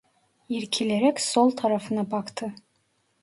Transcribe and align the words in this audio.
İrkilerek 0.49 1.21
sol 1.21 1.49
tarafına 1.51 2.11
baktı. 2.11 2.53